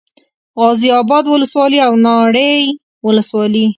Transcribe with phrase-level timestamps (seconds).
[0.59, 2.61] غازي اباد ولسوالي او ناړۍ
[3.05, 3.65] ولسوالي